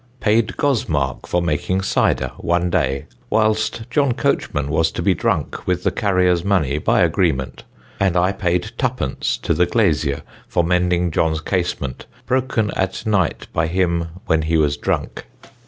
"Pay'd 0.19 0.57
Gosmark 0.57 1.27
for 1.27 1.43
making 1.43 1.81
cyder 1.83 2.31
1 2.39 2.71
day, 2.71 3.05
whilst 3.29 3.87
John 3.91 4.13
Coachman 4.13 4.71
was 4.71 4.89
to 4.93 5.01
be 5.03 5.13
drunk 5.13 5.67
with 5.67 5.83
the 5.83 5.91
carrier's 5.91 6.43
money, 6.43 6.79
by 6.79 7.01
agreement; 7.01 7.65
and 7.99 8.17
I 8.17 8.31
pay'd 8.31 8.71
2_d._ 8.79 9.41
to 9.43 9.53
the 9.53 9.67
glasyer 9.67 10.23
for 10.47 10.63
mending 10.63 11.11
John's 11.11 11.39
casement 11.39 12.07
broken 12.25 12.71
at 12.71 13.05
night 13.05 13.45
by 13.53 13.67
him 13.67 14.07
when 14.25 14.41
he 14.41 14.57
was 14.57 14.75
drunk. 14.75 15.27